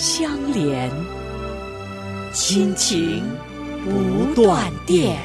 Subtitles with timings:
[0.00, 0.88] 相连，
[2.32, 3.20] 亲情
[3.84, 5.18] 不断电。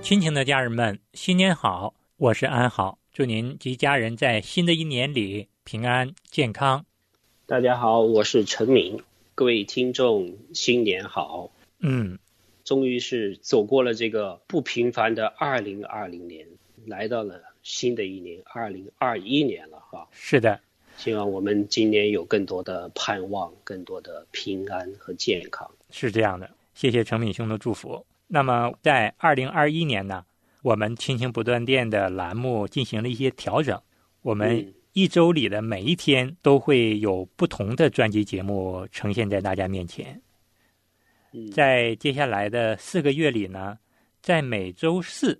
[0.00, 1.92] 亲情的家人们，新年好！
[2.16, 6.86] 我是安好，祝您及家人在新的一年里平安健康。
[7.44, 8.98] 大家好，我是陈明，
[9.34, 11.50] 各位听众新年好。
[11.80, 12.18] 嗯，
[12.64, 16.46] 终于是走过了这个不平凡的二零二零年，
[16.86, 20.06] 来到了新的一年二零二一年了哈。
[20.12, 20.60] 是的，
[20.96, 25.68] 希望我们今年有更多的盼望，更多的平安和健康。
[25.90, 28.06] 是这样的，谢谢程敏兄的祝福。
[28.28, 30.24] 那么在二零二一年呢？
[30.62, 33.78] 我们亲情不断电的栏目进行了一些调整，
[34.22, 40.18] 我们一周里的每一天都会有不同的专辑节目呈现在大家面前。
[41.52, 43.78] 在接下来的四个月里呢，
[44.22, 45.38] 在每周四，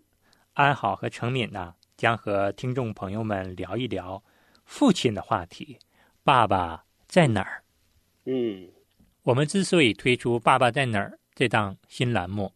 [0.52, 4.22] 安好和程敏呢将和听众朋友们聊一聊
[4.64, 5.78] 父亲的话题，
[6.22, 7.62] 爸爸在哪儿？
[8.24, 8.68] 嗯，
[9.22, 12.52] 我们之所以推出《爸爸在哪儿》这档新栏目。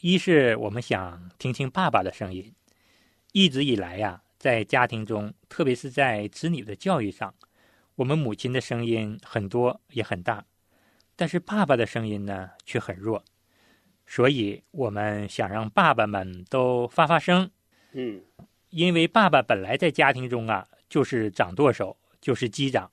[0.00, 2.52] 一是我们想听听爸爸的声音，
[3.32, 7.32] 一直以来呀，在家庭中，特别是在子女的教育上，
[7.94, 10.44] 我们母亲的声音很多也很大，
[11.14, 13.24] 但是爸爸的声音呢却很弱，
[14.04, 17.48] 所以我们想让爸爸们都发发声。
[17.92, 18.20] 嗯，
[18.72, 22.90] 因为爸爸本来在家庭中啊就是掌舵手，就是机长，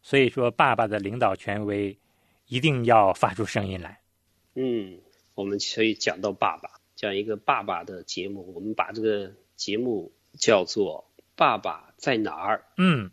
[0.00, 1.98] 所以说爸爸的领导权威
[2.46, 4.00] 一定要发出声音来。
[4.54, 4.98] 嗯。
[5.36, 8.54] 我们可以讲到爸爸，讲一个爸爸的节目。
[8.54, 12.56] 我们把这个节目叫做《爸爸在哪儿》。
[12.78, 13.10] 嗯，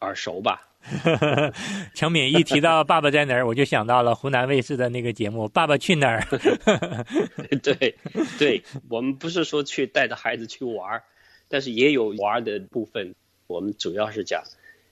[0.00, 0.68] 耳熟吧？
[1.96, 6.20] 程敏一提到《爸爸在哪儿》，我就想到了湖南卫视的那个节目《爸爸去哪儿》。
[7.62, 7.96] 对，
[8.38, 11.02] 对，我们不是说去带着孩子去玩，
[11.48, 13.14] 但是也有玩的部分。
[13.46, 14.42] 我们主要是讲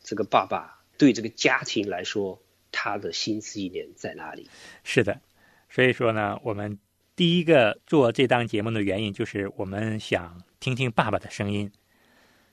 [0.02, 4.48] 这个爸爸对这个家庭来说，他的心思意念在哪里？
[4.84, 5.20] 是的。
[5.68, 6.78] 所以说呢，我们
[7.16, 11.70] 第一个做这档节目的原因就是我们想听听爸爸的声音。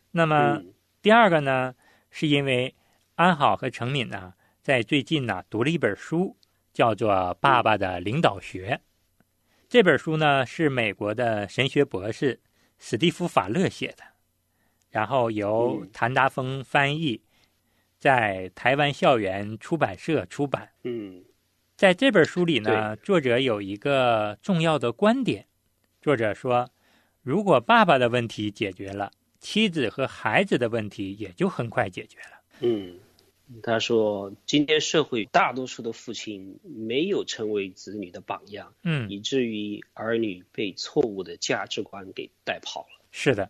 [0.10, 0.62] 那么
[1.04, 1.76] 第二个呢，
[2.10, 2.74] 是因为
[3.14, 4.34] 安好和程敏呢，
[4.64, 6.36] 在最近呢读了一本书，
[6.74, 8.80] 叫做《爸爸的领导学》。
[9.70, 12.40] 这本书呢是美国的神学博士
[12.84, 14.04] 史蒂夫·法勒写的，
[14.90, 17.22] 然后由谭达峰翻译，
[18.00, 20.72] 在台湾校园出版社出版。
[20.84, 21.24] 嗯。
[21.78, 25.46] 在这本书里呢，作者有一个重要的观点。
[26.02, 26.70] 作者说，
[27.22, 32.42] 如果爸爸的问题解决了，妻子和孩子的问题也就很快解决了。
[32.62, 33.00] 嗯，
[33.64, 43.06] 他说，今天社会大多数的父亲没有成为子女的榜样，嗯，以至于儿女被错误的价值观给带跑了。
[43.12, 43.50] 是的，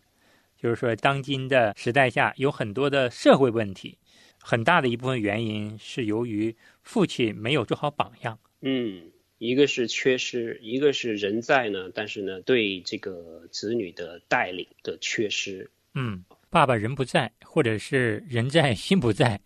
[0.58, 3.98] 就是说，当今的时代下有很多的社会问题。
[4.44, 8.40] 很大的一部分原因是由于父亲没有做好榜样。
[8.62, 15.70] 嗯，一个是缺失，一个是人在呢，但是呢，对这个子女的带领的缺失。
[15.94, 19.40] 嗯，爸爸人不在，或者是人在心不在。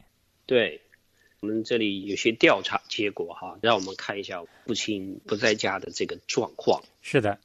[0.46, 0.82] 对，
[1.40, 6.82] 我们这里有些调查结果哈，让我们看一下父亲不在家的这个状况。
[7.02, 7.40] 是的，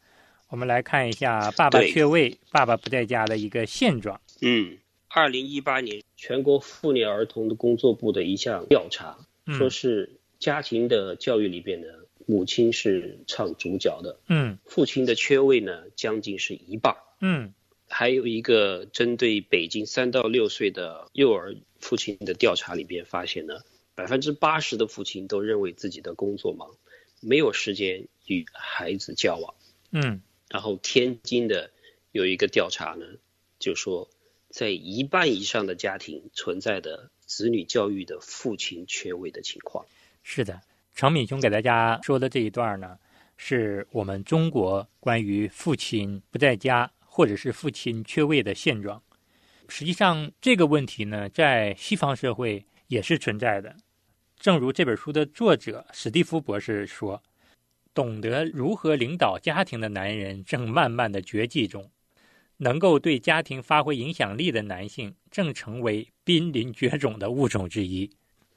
[0.48, 4.20] 我们来看一下爸爸缺位、爸爸不在家的一个现状。
[4.40, 4.78] 嗯。
[5.12, 9.18] 二零一八年，全国妇女儿童的工作部的一项调查，
[9.58, 11.88] 说是家庭的教育里边呢，
[12.26, 17.52] 母亲是唱主角的，嗯，父亲的缺位呢，将近是一半，嗯，
[17.90, 23.60] 还有一个针对北京三到六岁的幼儿父亲的调查里边发现呢，
[23.94, 26.70] 百分之八十的父亲都认为自己的工作忙，
[27.20, 29.54] 没有时间与孩子交往，
[29.90, 31.70] 嗯，然后天津的
[32.12, 33.04] 有一个调查呢，
[33.58, 34.08] 就说。
[34.52, 39.86] 在一半以上的家庭存在的子女教育的父亲缺位的情况。
[40.24, 40.60] 是的，
[40.92, 42.98] 常敏兄给大家说的这一段呢，
[43.36, 49.02] 是我们中国关于父亲不在家或者是父亲缺位的现状。
[49.68, 53.76] 实际上，这个问题呢，在西方社会也是存在的。
[54.38, 57.22] 正如这本书的作者史蒂夫博士说
[57.92, 61.90] ：“懂得如何领导家庭的男人正慢慢的绝迹中。”
[62.56, 68.10] 能够对家庭发挥影响力的男性，正成为濒临绝种的物种之一。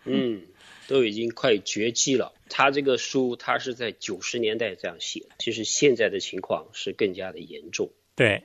[0.06, 0.42] 嗯，
[0.88, 2.33] 都已经快绝迹了。
[2.48, 7.92] 他这个书，他是在九十年代这样写，其实现在的情况是更加的严重。
[8.15, 8.44] 对，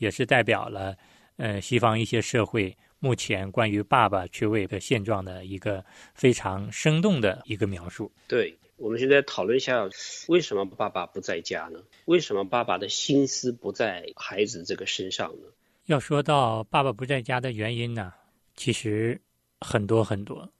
[0.00, 0.96] 也是代表了
[1.36, 8.10] 呃西方一些社会目前关于爸爸缺位的现状的一个非常生动的一个描述。
[8.26, 9.88] 对，我们现在讨论一下，
[10.28, 11.78] 为什么爸爸不在家呢？
[12.06, 15.46] 为什么爸爸的心思不在孩子这个身上呢？
[15.86, 18.12] 要说到爸爸不在家的原因呢，
[18.56, 19.20] 其实
[19.60, 20.50] 很多很多。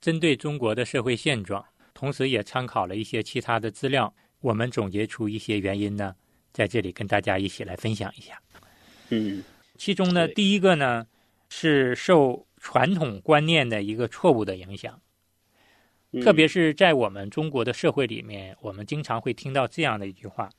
[0.00, 1.62] 针对中国的社会现状，
[1.92, 6.14] 同时也参考了一些其他的资料，我们总结出一些原因呢，
[6.52, 8.40] 在这里跟大家一起来分享一下。
[9.10, 9.42] 嗯
[9.76, 11.06] 其中呢，第一个呢
[11.48, 15.00] 是受传统观念的一个错误的影响，
[16.12, 20.50] 嗯特别是在我们中国的社会里面，我们经常会听到这样的一句话：“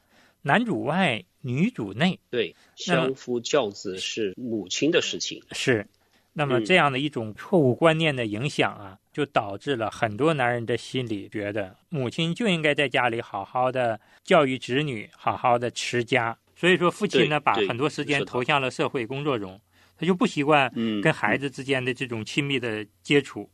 [0.41, 2.19] 男主外，女主内。
[2.31, 5.85] 对，相夫教子是母亲的事情。”是，
[6.33, 16.35] 那么嗯这样的一种错误观念的影响啊，就导致了很多男人的心里觉得母亲就应该在家里好好的教育子女，好好的持家。
[16.61, 19.59] 所以说，父亲呢，把很多时间投向了社会工作中，
[19.97, 23.49] 他就不习惯嗯，跟孩子之间的这种亲密的接触，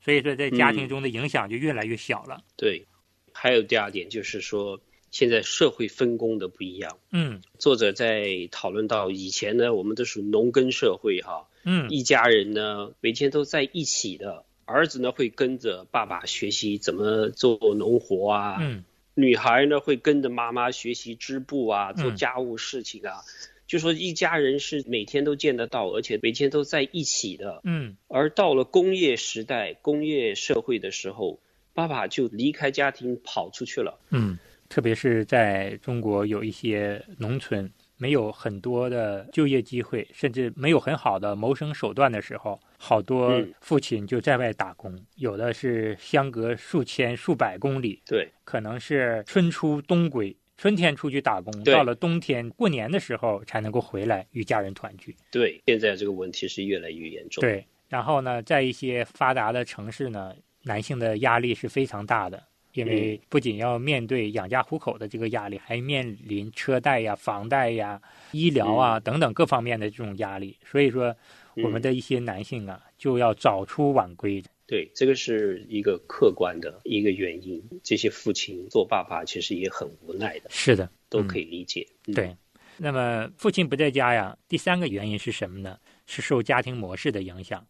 [0.00, 2.40] 所以说在家庭嗯中的影响就越来越小了。
[2.56, 2.86] 对。
[3.32, 4.80] 还有第二点就是说，
[5.10, 6.96] 现在社会分工的不一样。
[7.10, 18.84] 嗯作者在讨论到以前呢，我们都是农耕社会哈，嗯一家人呢每天都在一起的，儿子呢会跟着爸爸学习怎么做农活啊，嗯
[19.14, 23.22] 女孩呢会跟着妈妈学习织布啊，做嗯家务事情啊。
[23.66, 27.60] 就说一家人是每天都见得到，而且每天都在一起的。
[27.64, 31.40] 嗯而到了工业时代、工业社会的时候，
[31.72, 33.98] 爸爸就离开家庭跑出去了。
[34.10, 34.38] 嗯，
[34.68, 50.36] 特别是在中国有一些农村没有很多的就业机会，甚至没有很好的谋生手段的时候，好多嗯父亲就在外打工，有的是相隔数千、数百公里，对，可能是春出冬归。
[50.58, 55.16] 春天出去打工，到了冬天过年的时候才能够回来与家人团聚。
[55.30, 60.32] 对，现在这个问题是越来越严重。，对，然后呢，在一些发达的城市呢，
[60.62, 62.40] 男性的压力是非常大的，
[62.74, 68.00] 因为不仅要面对养家糊口的这个压力，还面临车贷呀、房贷呀、
[68.30, 70.56] 医疗啊等等各方面的这种压力。
[70.64, 71.14] 所以说，
[71.56, 74.42] 我们的一些男性啊，就要早出晚归。
[74.66, 77.62] 对，这个是一个客观的一个原因。
[77.82, 81.86] 这些父亲做爸爸其实也很无奈的，是的，都可以理解。
[82.06, 82.36] 嗯对。
[82.76, 85.78] 那么父亲不在家呀，第三个原因是什么呢？
[86.06, 87.64] 是受家庭模式的影响。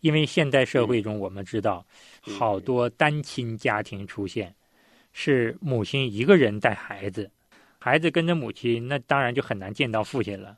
[0.00, 1.84] 因为现代社会中，我们知道
[2.26, 4.54] 嗯好多单亲家庭出现，
[5.12, 7.30] 是母亲一个人带孩子，
[7.78, 10.56] 孩子跟着母亲，那当然就很难见到父亲了。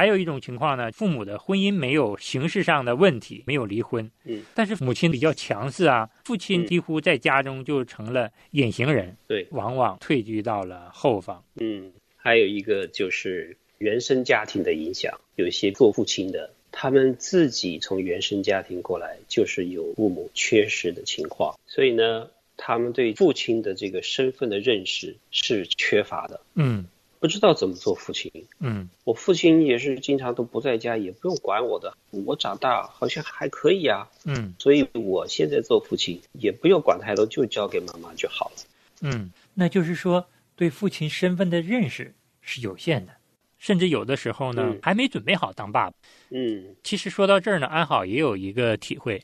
[0.00, 6.66] 还有一种情况呢，父母的婚姻没有形式上的问题，没有离婚，嗯，但是母亲比较强势啊，父亲嗯。
[6.66, 11.44] 几乎在家中就成了隐形人，对，往往退居到了后方。
[11.56, 26.86] 嗯，还有一个就是原生家庭的影响，有一些做父亲的，他们自己从原生家庭过来，就是有父母缺失的情况，所以呢，他们对父亲的这个身份的认识是缺乏的，嗯
[27.20, 28.32] 不知道怎么做父亲。
[28.58, 38.56] 嗯我父亲也是经常都不在家，也不用管我的，我长大好像还可以啊，嗯所以我现在做父亲也不用管太多，就交给妈妈就好了。
[39.02, 43.12] 嗯，那就是说，对父亲身份的认识是有限的，
[43.58, 45.96] 甚至有的时候呢，嗯还没准备好当爸爸。
[46.30, 49.22] 嗯其实说到这儿呢，安好也有一个体会。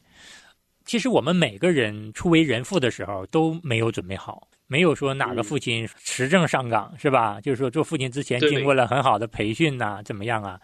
[0.85, 7.41] 其实我们每个人初为人父的时候都没有准备好，没有说哪个父亲持证上岗、是吧？
[7.41, 10.61] 就是说做父亲之前经过了很好的培训呐、怎么样啊？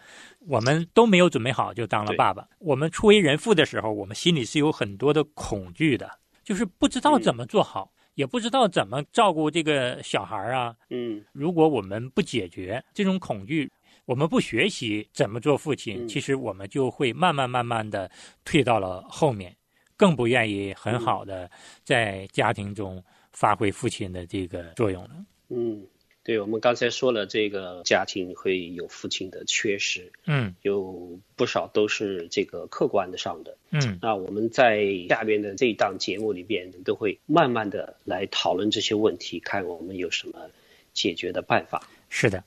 [0.47, 2.47] 我们都没有准备好就当了爸爸。
[2.59, 6.09] 我们初为人父的时候，我们心里是有很多的恐惧的，
[6.43, 11.23] 就是不知道怎么做好，也不知道怎么照顾这个小孩啊，嗯。
[11.31, 13.71] 如果我们不解决这种恐惧，
[14.05, 16.07] 我们不学习怎么做父亲，嗯。
[16.09, 18.11] 其实我们就会慢慢慢慢的
[18.43, 19.55] 退到了后面，
[19.95, 21.49] 更不愿意很好的
[21.85, 23.01] 在家庭中
[23.33, 25.09] 发挥父亲的这个作用了。
[25.49, 25.85] 嗯，
[26.23, 33.57] 对，我们刚才说了，这个家庭会有父亲的缺失，嗯有不少都是这个客观的上的。
[33.71, 40.49] 嗯那我们在下边的这一档节目里边，都会慢慢的来讨论这些问题，看我们有什么
[40.93, 41.89] 解决的办法。
[42.09, 42.43] 是的，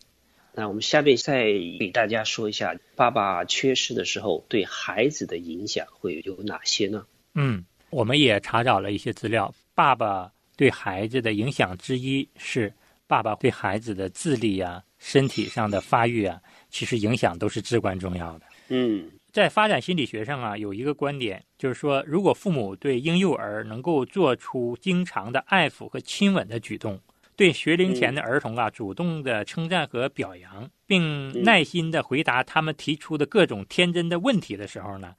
[0.54, 1.44] 那我们下面再
[1.78, 7.06] 给大家说一下，爸爸缺失的时候对孩子的影响会有哪些呢？
[7.34, 12.72] 嗯，我们也查找了一些资料，爸爸对孩子的影响之一是
[13.06, 18.46] 爸爸对孩子的智力啊、身体上的发育啊，其实影响都是至关重要的。
[18.68, 19.10] 嗯。
[19.32, 26.98] 在发展心理学上啊，有一个观点，就是说，如果父母对婴幼儿能够做出经常的爱抚和亲吻的举动，
[27.36, 35.14] 对学龄前的儿童啊，主动的称赞和表扬，并耐心的回答他们提出的各种天真的问题的时候呢，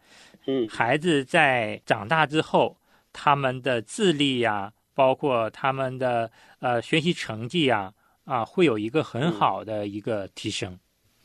[0.48, 0.68] 嗯。
[0.68, 2.76] 孩子在长大之后，
[3.14, 7.94] 他们的智力呀、包括他们的呃学习成绩呀、
[8.26, 10.80] 啊，会有一个很好的一个提升。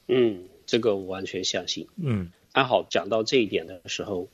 [0.08, 1.88] 嗯，这个我完全相信。
[1.96, 2.30] 嗯。
[2.52, 4.28] 安好讲到这一点的时候，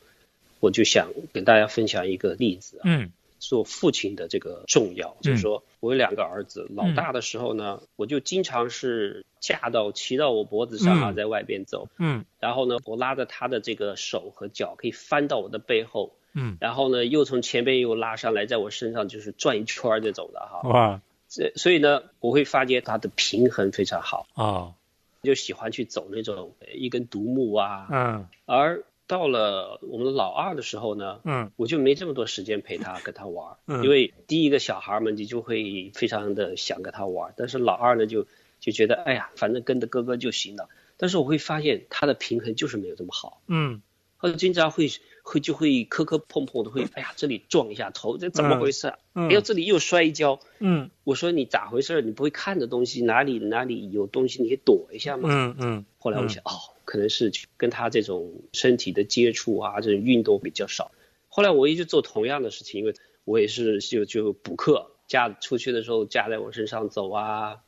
[0.58, 3.12] 我就想跟大家分享一个例子啊，嗯。
[3.38, 11.14] 做父亲的这个重要，就是说我有两个儿子，老大的时候呢，我就经常是架到骑到我脖子上啊，嗯。
[11.14, 12.24] 在外边走，嗯。
[12.40, 20.68] 然后呢，我拉着他的这个手和脚可以翻到我的背后，嗯，然后呢，又从前边又拉上来，在我身上就是转一圈儿这种的哈。
[20.68, 21.00] 哇。
[21.28, 24.74] 这所以呢，我会发觉他的平衡非常好，哦。
[25.22, 27.88] 就喜欢去走那种呃一根独木啊。
[27.90, 28.26] 嗯。
[28.46, 31.50] 而到了我们老二的时候呢，嗯。
[31.56, 38.26] 我就没这么多时间陪他跟他玩因为第一个小孩们你就会非常的想跟他玩儿，但是老二呢就
[38.60, 40.68] 就觉得哎呀，反正跟着哥哥就行了。
[40.96, 43.82] 但是我会发现他的平衡就是没有这么好，嗯。
[44.20, 44.88] 或者经常会
[45.28, 48.98] 会就会磕磕碰碰的，会哎呀这里撞一下头，这怎么回事啊？
[49.14, 52.00] 嗯哎呦这里又摔一跤，嗯我说你咋回事？
[52.00, 55.28] 你不会看着东西哪里哪里有东西你可以躲一下吗？
[55.30, 56.52] 嗯嗯，后来我想，哦，
[56.86, 60.90] 可能是跟他这种身体的接触啊，这种运动比较少。
[61.28, 62.94] 后来我一直做同样的事情，因为
[63.24, 67.58] 我也是就就补课，架出去的时候架在我身上走啊，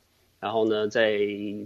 [0.40, 1.18] 然后呢，在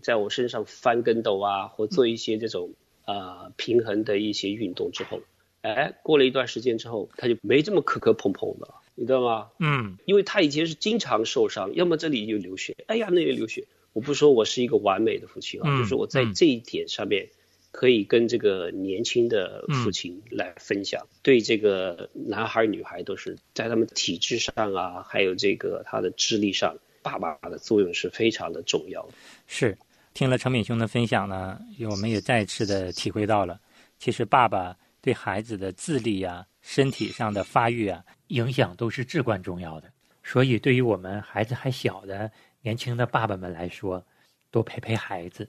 [0.03, 2.73] 在我身上翻跟斗啊，或做一些这种
[3.05, 5.21] 呃平衡的一些运动之后，
[5.65, 9.49] 哎，过了一段时间之后，他就没这么磕磕碰碰的了，你知道吗？
[9.59, 13.65] 嗯因为他以前是经常受伤，要么这里就流血，哎呀那里流血。
[13.95, 17.27] 我不说我是一个完美的父亲啊，嗯就是我在嗯这一点上面
[17.71, 29.15] 可以跟这个年轻的父亲来分享，对这个男孩女孩都是在他们体质上啊，还有这个他的智力上，爸爸的作用是非常的重要的。
[29.47, 29.77] 是。
[30.13, 31.59] 听了程敏兄的分享呢，
[31.91, 33.59] 我们也再次的体会到了，
[33.99, 39.93] 其实爸爸对孩子的智力啊、身体上的发育啊，影响都是至关重要的。
[40.23, 42.33] 所以，对于我们孩子还小的
[42.63, 44.03] 年轻的爸爸们来说，
[44.51, 45.47] 多陪陪孩子。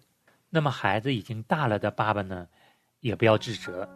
[0.50, 2.46] 那么，孩子已经大了的爸爸呢，
[3.00, 3.88] 也不要自责，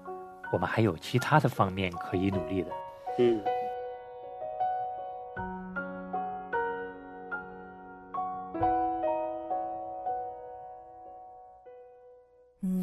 [0.54, 2.72] 我们还有其他的方面可以努力的。
[3.18, 3.42] 嗯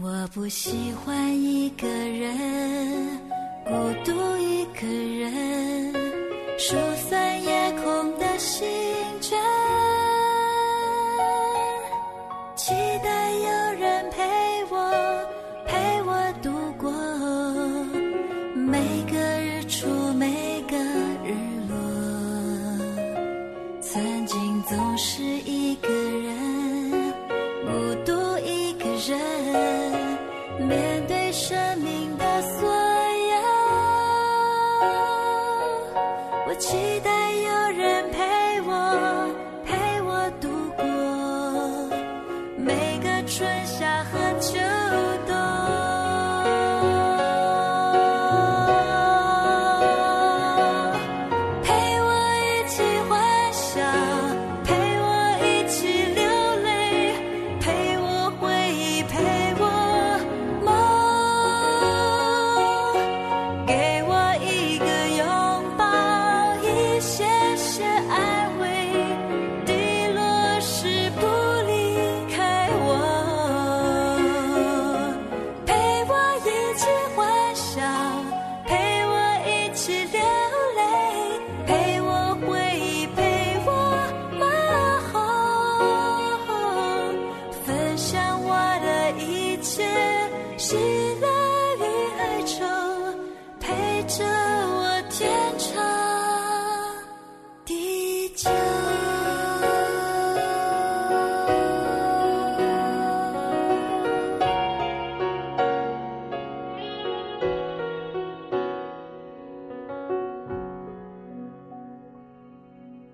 [0.03, 2.37] 我不喜欢一个人，
[6.69, 7.16] 说散。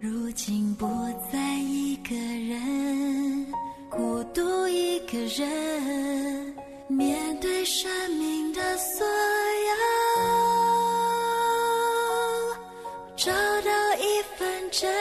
[0.05, 0.85] 如今不
[1.33, 3.47] 再一个人，
[3.89, 6.57] 孤独一个人，
[6.89, 9.73] 面对生命的所有，
[13.17, 14.93] 找到一份真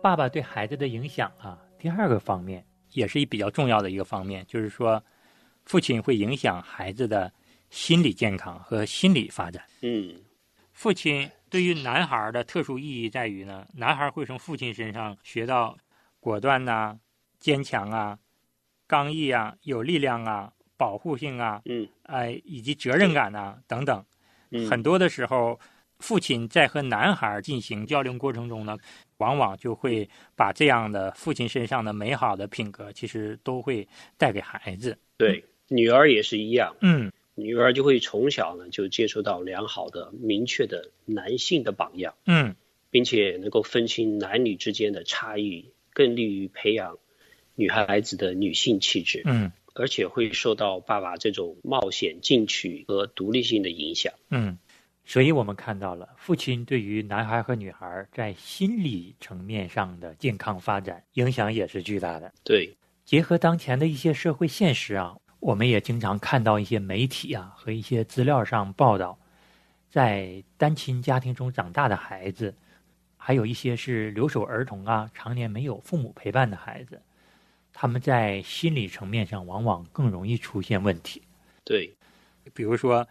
[0.00, 5.02] 爸爸对孩子的影响啊，第二个方面也是一比较重要的一个方面，就是说，
[5.64, 7.30] 父亲会影响孩子的
[7.68, 9.62] 心理健康和心理发展。
[9.82, 10.14] 嗯
[10.72, 15.76] 父亲对于男孩的特殊意义在于呢，男孩会从父亲身上学到
[16.20, 16.96] 果断呐、
[17.40, 18.16] 坚强啊、
[18.86, 24.04] 刚毅啊、有力量啊、保护性啊，嗯哎，以及责任感呐、等等。
[24.50, 25.58] 嗯，很多的时候，
[25.98, 28.76] 父亲在和男孩进行交流过程中呢，
[29.18, 33.86] 往往就会把这样的父亲身上的美好的品格，其实都会
[34.16, 34.96] 带给孩子。
[35.16, 37.12] 对，女儿也是一样，嗯。
[37.34, 42.56] 女儿就会从小呢就接触到良好的、明确的男性的榜样，嗯。
[42.90, 46.98] 并且能够分清男女之间的差异，更利于培养
[47.54, 49.52] 女孩子的女性气质，嗯。
[49.74, 54.12] 而且会受到爸爸这种冒险、进取和独立性的影响。
[54.28, 54.58] 嗯，
[55.08, 62.30] 所以我们看到了父亲对于男孩和女孩在心理层面上的健康发展影响也是巨大的。
[62.44, 69.18] 对，结合当前的一些社会现实啊，我们也经常看到一些媒体啊和一些资料上报道，
[69.88, 72.54] 在单亲家庭中长大的孩子，
[73.16, 77.00] 还有一些是留守儿童啊，常年没有父母陪伴的孩子，
[77.72, 81.22] 他们在心理层面上往往更容易出现问题，
[81.64, 81.96] 对，
[82.52, 83.08] 比如说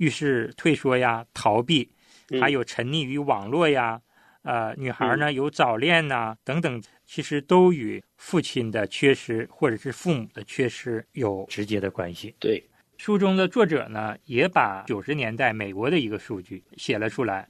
[0.00, 1.86] 遇事退缩呀、逃避，
[2.30, 4.00] 嗯还有沉溺于网络呀，
[4.42, 12.34] 呃，女孩呢有早恋呐、等等，其实都与父亲的缺失或者是父母的缺失有直接的关系。
[12.40, 17.46] 对，书中的作者呢，也把九十年代美国的一个数据写了出来。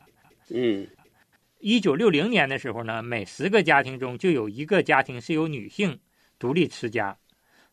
[0.53, 0.85] 嗯
[1.61, 6.01] 一九六零年的时候呢，每十个家庭中就有一个家庭是由女性
[6.37, 7.15] 独立持家；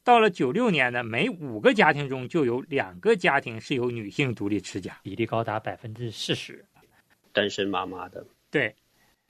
[0.07, 6.63] 到了九六年呢，每五个家庭中就有两个家庭是由女性独立持家，比例高达百分之四十。
[7.33, 8.73] 单身妈妈的，对，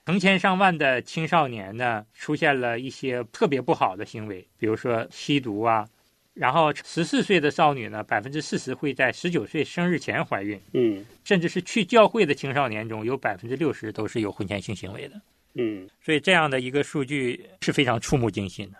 [0.06, 5.84] 成千上万的青少年呢，出现了一些特别不好的行为，比如说吸毒啊。
[6.32, 15.20] 然后十四岁的少女呢，百分之四十会在十九岁生日前怀孕，嗯甚至是去教会的青少年中有百分之六十都是有婚前性行为的。
[15.54, 18.78] 嗯，所以这样的一个数据是非常触目惊心的。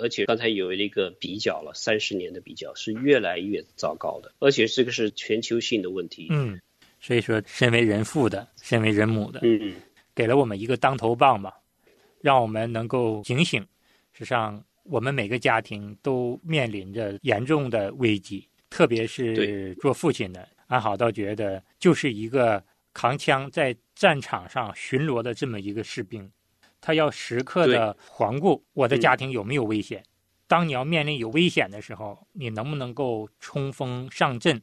[0.00, 6.28] 而且刚才有一个比较了，三十年的比较是越来越糟糕的，而且这个是全球性的问题。
[6.30, 6.60] 嗯，
[7.00, 9.74] 所以说，身为人父的，身为人母的，嗯
[10.14, 11.54] 给了我们一个当头棒吧，
[12.20, 13.60] 让我们能够警醒。
[14.12, 26.30] 实际上，我们每个家庭都面临着严重的危机，特别是做父亲的，安好倒觉得就是一个扛枪在战场上巡逻的这么一个士兵，
[26.82, 30.04] 他要时刻的环顾我的家庭有没有危险。
[30.46, 34.60] 当你要面临有危险的时候，你能不能够冲锋上阵，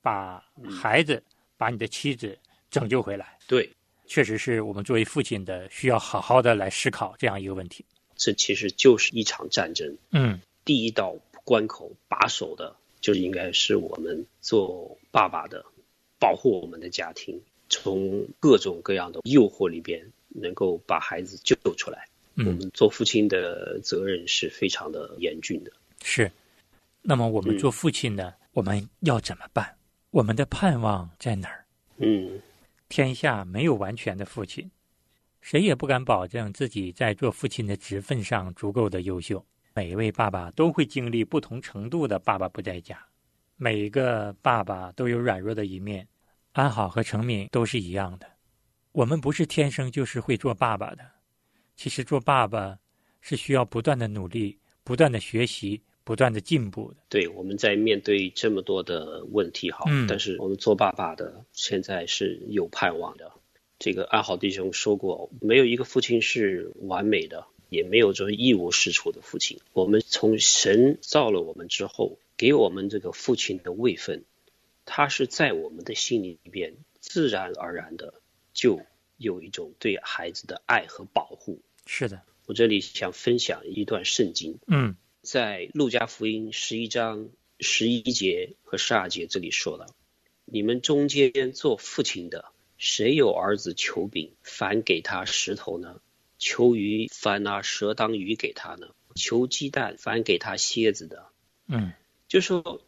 [0.00, 1.20] 把孩子、
[1.56, 2.38] 把你的妻子
[2.70, 3.36] 拯救回来？
[3.48, 3.68] 对，
[4.06, 7.84] 确实是我们作为父亲的需要好好的来思考这样一个问题。
[8.14, 9.96] 这其实就是一场战争。
[10.12, 15.64] 嗯第一道关口把守的，就应该是我们做爸爸的，
[16.20, 22.06] 保护我们的家庭，从各种各样的诱惑里边，能够把孩子救出来。
[22.36, 25.72] 我嗯，们做父亲的责任是非常的严峻的。
[26.02, 26.30] 是。
[27.02, 29.74] 那么我们嗯做父亲的，我们要怎么办？
[30.10, 31.64] 我们的盼望在哪儿？
[31.96, 32.40] 嗯，
[32.88, 34.70] 天下没有完全的父亲，
[35.40, 39.44] 谁也不敢保证自己在做父亲的职分上足够的优秀。
[39.74, 42.98] 每一位爸爸都会经历不同程度的爸爸不在家，
[43.56, 46.06] 每一个爸爸都有软弱的一面。
[46.52, 48.26] 安好和成敏都是一样的，
[48.92, 51.04] 我们不是天生就是会做爸爸的。
[51.76, 52.78] 其实做爸爸
[53.20, 56.96] 是需要不断的努力、不断的学习、不断的进步的。
[57.08, 63.32] 对，我们在面对这么多的问题哈，嗯但是我们做爸爸的现在是有盼望的。
[63.78, 69.60] 这个安好弟兄说过，没有一个父亲是完美的，也没有这一无是处的父亲。
[69.72, 74.24] 我们从神造了我们之后，给我们这个父亲的位分，
[74.84, 78.14] 他是在我们的心里边自然而然的
[78.58, 78.84] 就
[79.16, 81.62] 有一种对孩子的爱和保护。
[81.86, 87.28] 是的，我这里想分享一段圣经，嗯在路加福音十一章
[87.60, 89.86] 十一节和十二节这里说了：
[90.44, 92.46] 你们中间做父亲的，
[92.78, 96.00] 谁有儿子求饼，反给他石头呢？
[96.36, 98.88] 求鱼，反拿蛇当鱼给他呢？
[99.14, 101.26] 求鸡蛋，反给他蝎子的。
[101.68, 101.92] 嗯
[102.26, 102.82] 就说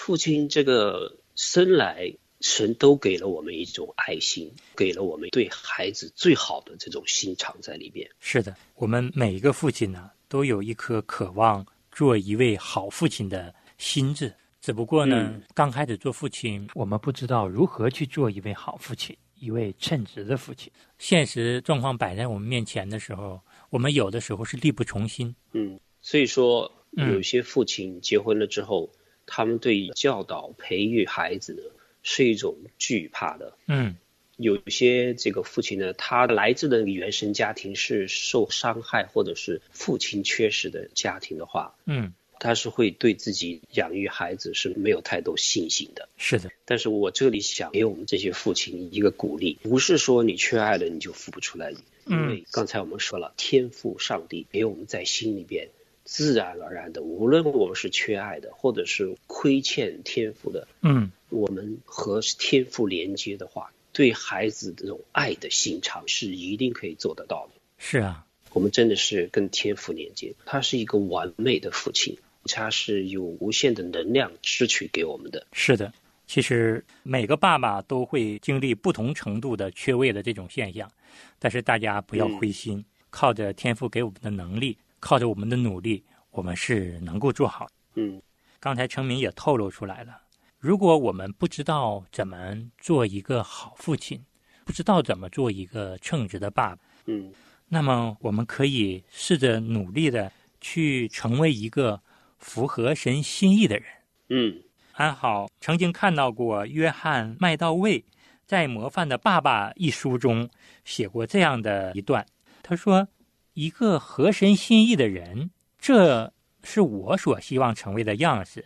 [0.00, 8.06] 父亲这个生来，神都给了我们一种爱心，给了我们对孩子最好的这种心肠在里边。
[8.20, 14.34] 是的，我们每一个父亲呢，都有一颗渴望做一位好父亲的心智。
[14.60, 20.70] 只不过呢，嗯刚开始做父亲，我们不知道如何去做一位好父亲，一位称职的父亲。
[20.98, 25.34] 现实状况摆在我们面前的时候，我们有的时候是力不从心。
[25.52, 28.88] 嗯，所以说嗯有些父亲结婚了之后，
[29.26, 31.62] 他们对教导、培育孩子呢
[32.02, 33.56] 是一种惧怕的。
[33.66, 33.96] 嗯
[34.38, 46.08] 有一些这个父亲呢，他来自的原生家庭是受伤害或者是父亲缺失的家庭的话，嗯，他是会对自己养育孩子是没有太多信心的。
[46.16, 55.68] 是的，但是我这里想给我们这些父亲一个鼓励，不是说你缺爱了你就付不出来，因嗯为刚才我们说了，天赋上帝给我们在心里边
[56.04, 67.60] 自然而然的，无论我们是缺爱的，或者是亏欠天赋的，嗯我们和天赋连接的话，对孩子这种爱的心肠是一定可以做得到的。
[67.78, 75.46] 是啊，我们真的是跟天赋连接，他是一个完美的父亲，他是有无限的能量支取给我们的。
[75.52, 75.92] 是的。
[76.24, 80.90] 其实每个爸爸都会经历不同程度的缺位的这种现象，
[81.38, 87.66] 但是大家不要灰心，靠着天赋给我们的能力，靠着我们的努力，我们是能够做好。
[87.96, 88.22] 嗯
[88.60, 90.16] 刚才程明也透露出来了，
[90.60, 94.24] 如果我们不知道怎么做一个好父亲，
[94.64, 97.32] 不知道怎么做一个称职的爸爸，嗯
[97.68, 102.00] 那么我们可以试着努力的去成为一个
[102.38, 103.84] 符合神心意的人。
[104.28, 104.62] 嗯
[104.92, 108.04] 安好曾经看到过约翰麦道卫
[108.46, 110.48] 在《模范的爸爸》一书中
[110.84, 112.24] 写过这样的一段，
[112.62, 113.08] 他说
[113.54, 118.64] ：“一个合神心意的人，这是我所希望成为的样式，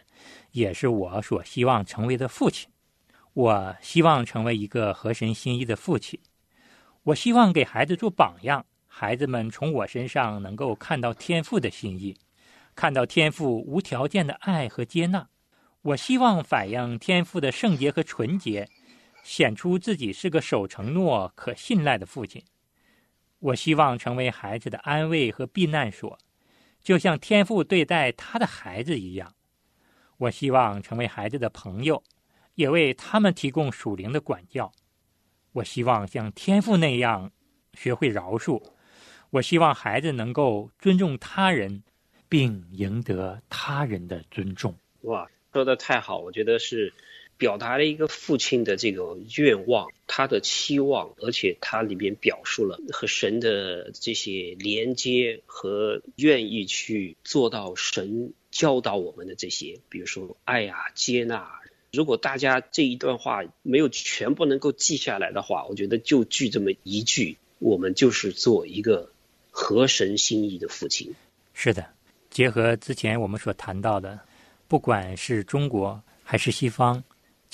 [0.52, 2.70] 也是我所希望成为的父亲。
[3.32, 6.20] 我希望成为一个合神心意的父亲，
[7.02, 12.16] 我希望给孩子做榜样，孩子们从我身上能够看到天父的心意，
[12.76, 15.28] 看到天父无条件的爱和接纳。”
[15.82, 18.68] 我希望反映天赋的圣洁和纯洁，
[19.22, 22.42] 显出自己是个守承诺、可信赖的父亲。
[23.38, 26.18] 我希望成为孩子的安慰和避难所，
[26.80, 29.34] 就像天父对待他的孩子一样。
[30.18, 32.02] 我希望成为孩子的朋友，
[32.54, 34.72] 也为他们提供属灵的管教。
[35.52, 37.30] 我希望像天父那样
[37.74, 38.62] 学会饶恕。
[39.30, 41.82] 我希望孩子能够尊重他人，
[42.28, 44.74] 并赢得他人的尊重。
[45.02, 46.92] 哇，说的太好，我觉得是
[47.38, 61.60] 表达了一个父亲的这个愿望，他的期望，而且他里边表述了和神的这些连接和愿意去做到神教导我们的这些，比如说爱呀、接纳。
[61.92, 69.10] 如果大家这一段话没有全部能够记下来的话，我觉得就记这么一句，我们就是做一个
[69.50, 71.14] 合神心意的父亲。
[71.54, 71.86] 是的，
[72.28, 74.18] 结合之前我们所谈到的，
[74.68, 77.02] 不管是中国还是西方，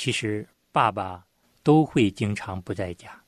[0.03, 1.25] 其实爸爸
[1.63, 3.23] 都会经常不在家，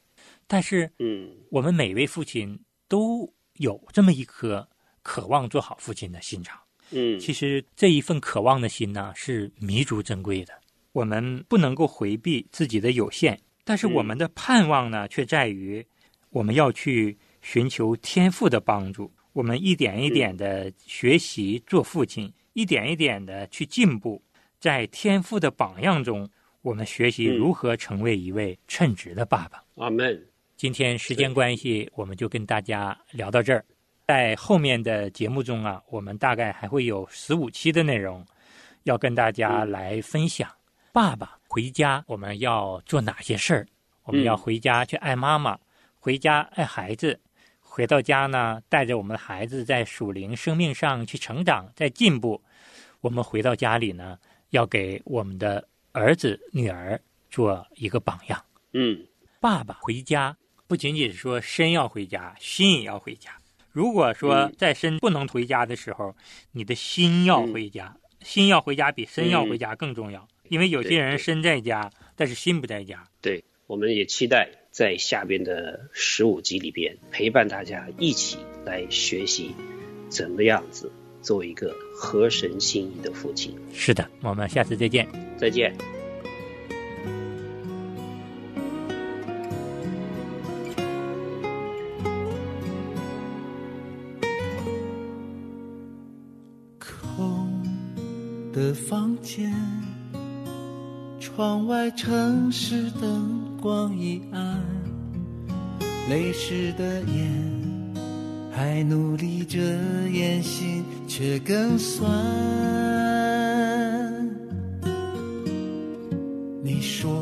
[0.45, 2.59] 但是嗯我们每位父亲
[2.89, 4.69] 都有这么一颗
[5.01, 6.61] 渴望做好父亲的心肠。
[6.91, 10.53] 嗯，其实这一份渴望的心呢，是弥足珍贵的。
[10.91, 15.87] 我们不能够回避自己的有限，但是我们的盼望呢，却在于
[16.31, 19.09] 我们要去寻求天赋的帮助。
[19.33, 24.21] 我们一点一点的学习做父亲，一点一点的去进步，
[24.59, 26.29] 在天赋的榜样中，
[26.64, 29.62] 我们学习嗯如何成为一位称职的爸爸。
[29.77, 30.18] 阿门。
[30.57, 33.62] 今天时间关系，我们就跟大家聊到这儿。
[34.07, 38.24] 在后面的节目中啊，我们大概还会有十五期的内容，
[38.85, 40.50] 要跟大家来分享。
[40.90, 43.66] 爸爸回家我们要做哪些事儿？
[44.05, 45.59] 我们要回家去爱妈妈，
[46.00, 47.20] 回家爱孩子。
[47.61, 52.42] 回到家呢，带着我们的孩子在属灵生命上去成长，在进步。
[53.03, 58.45] 我们回到家里呢，要给我们的儿子、女儿做一个榜样。
[58.73, 59.07] 嗯
[59.41, 63.31] 爸爸回家不仅仅是说身要回家，心也要回家。
[63.71, 66.13] 如果说嗯在身不能回家的时候，
[66.51, 70.27] 你的心要回家，心要回家比身要回家更重要。
[70.49, 73.07] 因为有些人身在家，但是心不在家。
[73.23, 79.55] 对，我们也期待在下边的十五集里边陪伴大家一起来学习
[80.09, 80.91] 怎么样子
[81.25, 83.53] 做一个合神心意的父亲。
[83.73, 85.09] 是的我们下次再见。
[85.37, 85.75] 再见。
[96.79, 97.63] 空
[98.53, 99.53] 的房间
[101.19, 104.63] 窗外城市灯光一暗
[106.09, 107.63] 泪湿的眼
[108.57, 109.59] 还努力着
[110.12, 112.09] 眼心却更酸。
[116.62, 117.21] 你说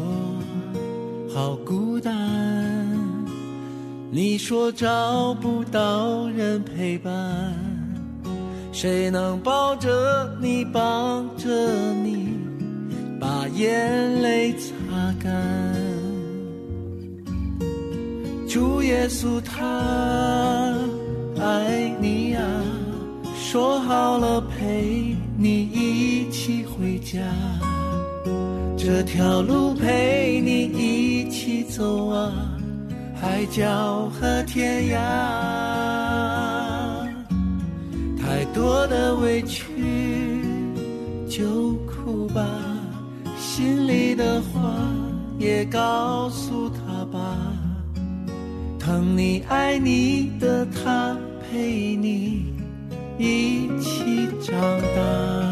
[1.35, 2.12] 好孤单，
[4.11, 7.55] 你说找不到人陪伴。
[8.71, 11.49] 谁能抱着你，帮着
[12.05, 12.29] 你，
[13.18, 15.33] 把眼泪擦干？
[18.47, 20.77] 主耶稣他
[21.42, 22.40] 爱你呀，
[23.35, 27.18] 说好了陪你一起回家，
[28.78, 32.33] 这条路陪你一起走啊，
[33.20, 34.96] 海角和天涯。
[38.20, 39.66] 太多的委屈
[41.28, 42.46] 就哭吧，
[43.37, 44.61] 心里的话
[45.40, 47.37] 也告诉他吧。
[48.78, 51.16] 疼你爱你的他
[51.53, 52.47] 陪你
[53.19, 54.55] 一起长
[54.97, 55.43] 大。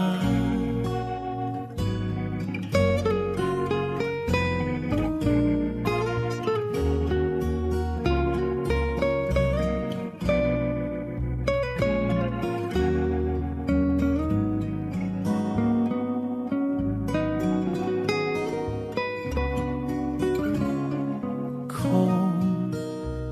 [21.69, 22.71] 空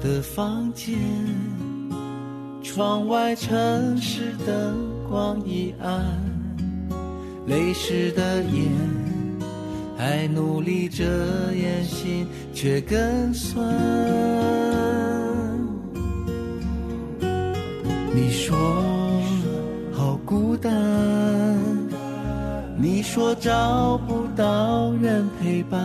[0.02, 0.98] 的房间，
[2.78, 4.78] 窗外城市灯
[5.10, 6.00] 光已暗，
[7.44, 8.70] 泪湿的眼，
[9.96, 11.04] 还努力着
[11.52, 13.66] 眼心却更酸。
[18.14, 18.56] 你说
[19.92, 20.70] 好孤单，
[22.76, 25.82] 你说找不到人陪伴。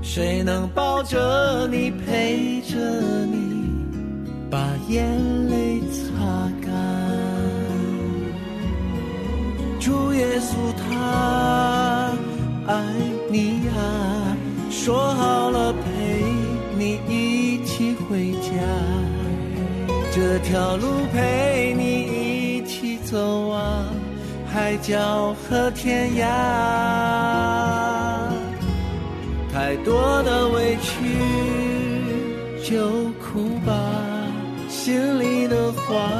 [0.00, 2.78] 谁能抱着你，陪着
[3.26, 3.43] 你，
[4.88, 6.70] 眼泪擦干？
[9.80, 12.12] 主耶稣他
[12.66, 12.72] 爱
[13.30, 13.72] 你呀，
[14.70, 15.78] 说好了陪
[16.78, 18.48] 你一起回家，
[20.12, 23.84] 这条路陪你一起走啊，
[24.50, 26.24] 海角和天涯。
[29.52, 30.92] 太多的委屈
[32.64, 32.88] 就
[33.20, 33.72] 哭吧，
[34.84, 36.10] 心里的话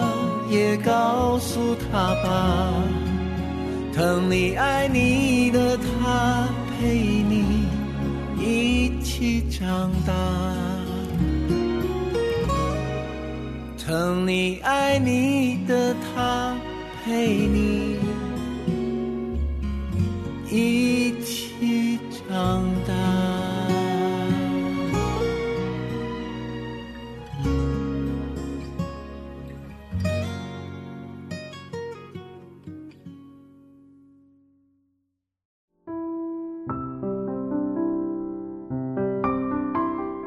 [0.49, 2.73] 也告诉他吧。
[3.93, 7.67] 疼你爱你的他陪你
[8.41, 10.15] 一起长大，
[13.77, 16.57] 疼你爱你的他
[17.05, 17.99] 陪你
[20.51, 21.04] 一